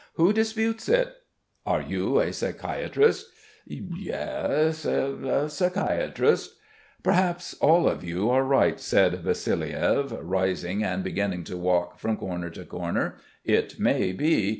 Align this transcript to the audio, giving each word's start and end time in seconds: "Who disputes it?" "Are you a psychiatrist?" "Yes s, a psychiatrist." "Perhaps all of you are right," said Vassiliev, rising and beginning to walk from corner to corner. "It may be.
"Who 0.15 0.33
disputes 0.33 0.89
it?" 0.89 1.13
"Are 1.63 1.83
you 1.83 2.19
a 2.19 2.33
psychiatrist?" 2.33 3.27
"Yes 3.67 4.83
s, 4.83 4.85
a 4.87 5.47
psychiatrist." 5.47 6.55
"Perhaps 7.03 7.53
all 7.61 7.87
of 7.87 8.03
you 8.03 8.27
are 8.31 8.43
right," 8.43 8.79
said 8.79 9.23
Vassiliev, 9.23 10.11
rising 10.23 10.83
and 10.83 11.03
beginning 11.03 11.43
to 11.43 11.55
walk 11.57 11.99
from 11.99 12.17
corner 12.17 12.49
to 12.49 12.65
corner. 12.65 13.17
"It 13.45 13.79
may 13.79 14.11
be. 14.11 14.49